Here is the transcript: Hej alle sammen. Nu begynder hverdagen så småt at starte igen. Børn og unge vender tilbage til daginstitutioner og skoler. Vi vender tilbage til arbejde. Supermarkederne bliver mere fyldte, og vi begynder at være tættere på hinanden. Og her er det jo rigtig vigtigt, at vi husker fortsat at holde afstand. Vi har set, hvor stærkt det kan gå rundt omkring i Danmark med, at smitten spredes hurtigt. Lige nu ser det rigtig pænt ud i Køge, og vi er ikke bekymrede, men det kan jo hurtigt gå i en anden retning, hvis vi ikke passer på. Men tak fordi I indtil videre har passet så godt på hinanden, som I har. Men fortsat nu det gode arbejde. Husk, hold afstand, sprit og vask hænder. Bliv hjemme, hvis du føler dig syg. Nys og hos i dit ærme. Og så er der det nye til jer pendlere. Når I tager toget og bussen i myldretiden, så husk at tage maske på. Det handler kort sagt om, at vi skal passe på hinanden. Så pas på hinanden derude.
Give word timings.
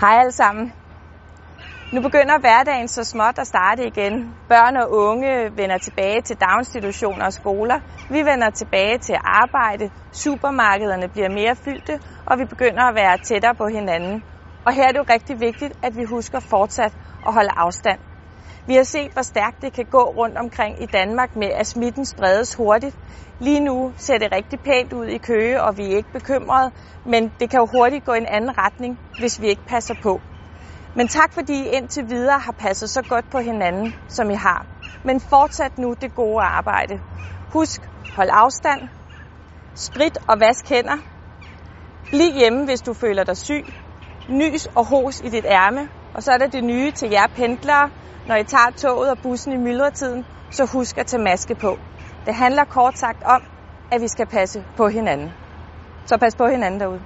Hej 0.00 0.18
alle 0.18 0.32
sammen. 0.32 0.72
Nu 1.92 2.00
begynder 2.02 2.38
hverdagen 2.38 2.88
så 2.88 3.04
småt 3.04 3.38
at 3.38 3.46
starte 3.46 3.86
igen. 3.86 4.34
Børn 4.48 4.76
og 4.76 4.90
unge 4.90 5.56
vender 5.56 5.78
tilbage 5.78 6.20
til 6.20 6.36
daginstitutioner 6.36 7.24
og 7.24 7.32
skoler. 7.32 7.78
Vi 8.10 8.18
vender 8.18 8.50
tilbage 8.50 8.98
til 8.98 9.16
arbejde. 9.24 9.90
Supermarkederne 10.12 11.08
bliver 11.08 11.28
mere 11.28 11.56
fyldte, 11.64 12.00
og 12.26 12.38
vi 12.38 12.44
begynder 12.44 12.82
at 12.82 12.94
være 12.94 13.18
tættere 13.18 13.54
på 13.54 13.66
hinanden. 13.66 14.22
Og 14.66 14.72
her 14.72 14.84
er 14.88 14.92
det 14.92 14.98
jo 14.98 15.04
rigtig 15.10 15.40
vigtigt, 15.40 15.72
at 15.82 15.96
vi 15.96 16.04
husker 16.04 16.40
fortsat 16.40 16.92
at 17.26 17.34
holde 17.34 17.50
afstand. 17.56 18.00
Vi 18.66 18.74
har 18.74 18.82
set, 18.82 19.12
hvor 19.12 19.22
stærkt 19.22 19.62
det 19.62 19.72
kan 19.72 19.84
gå 19.84 20.02
rundt 20.02 20.38
omkring 20.38 20.82
i 20.82 20.86
Danmark 20.86 21.36
med, 21.36 21.46
at 21.46 21.66
smitten 21.66 22.04
spredes 22.04 22.54
hurtigt. 22.54 22.96
Lige 23.40 23.60
nu 23.60 23.92
ser 23.96 24.18
det 24.18 24.32
rigtig 24.32 24.60
pænt 24.60 24.92
ud 24.92 25.06
i 25.06 25.18
Køge, 25.18 25.62
og 25.62 25.76
vi 25.78 25.92
er 25.92 25.96
ikke 25.96 26.12
bekymrede, 26.12 26.70
men 27.04 27.32
det 27.40 27.50
kan 27.50 27.60
jo 27.60 27.66
hurtigt 27.66 28.04
gå 28.04 28.12
i 28.12 28.18
en 28.18 28.26
anden 28.26 28.58
retning, 28.58 28.98
hvis 29.18 29.40
vi 29.40 29.46
ikke 29.46 29.66
passer 29.66 29.94
på. 29.94 30.20
Men 30.94 31.08
tak 31.08 31.32
fordi 31.32 31.62
I 31.62 31.68
indtil 31.68 32.04
videre 32.08 32.38
har 32.38 32.52
passet 32.52 32.90
så 32.90 33.02
godt 33.02 33.30
på 33.30 33.38
hinanden, 33.38 33.94
som 34.08 34.30
I 34.30 34.34
har. 34.34 34.66
Men 35.04 35.20
fortsat 35.20 35.78
nu 35.78 35.94
det 36.00 36.14
gode 36.14 36.42
arbejde. 36.42 37.00
Husk, 37.52 37.80
hold 38.16 38.28
afstand, 38.32 38.88
sprit 39.74 40.18
og 40.28 40.40
vask 40.40 40.68
hænder. 40.68 40.98
Bliv 42.10 42.32
hjemme, 42.32 42.64
hvis 42.64 42.80
du 42.80 42.94
føler 42.94 43.24
dig 43.24 43.36
syg. 43.36 43.64
Nys 44.28 44.66
og 44.66 44.84
hos 44.86 45.20
i 45.20 45.28
dit 45.28 45.44
ærme. 45.44 45.88
Og 46.14 46.22
så 46.22 46.32
er 46.32 46.38
der 46.38 46.46
det 46.46 46.64
nye 46.64 46.90
til 46.90 47.10
jer 47.10 47.26
pendlere. 47.26 47.90
Når 48.26 48.36
I 48.36 48.44
tager 48.44 48.70
toget 48.76 49.10
og 49.10 49.18
bussen 49.22 49.52
i 49.52 49.56
myldretiden, 49.56 50.24
så 50.50 50.66
husk 50.72 50.98
at 50.98 51.06
tage 51.06 51.22
maske 51.22 51.54
på. 51.54 51.78
Det 52.26 52.34
handler 52.34 52.64
kort 52.64 52.98
sagt 52.98 53.22
om, 53.22 53.42
at 53.92 54.00
vi 54.00 54.08
skal 54.08 54.26
passe 54.26 54.64
på 54.76 54.88
hinanden. 54.88 55.30
Så 56.06 56.18
pas 56.18 56.34
på 56.34 56.46
hinanden 56.46 56.80
derude. 56.80 57.00